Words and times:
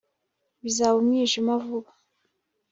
bizaba 0.63 0.95
umwijima 1.01 1.51
vuba 1.65 1.91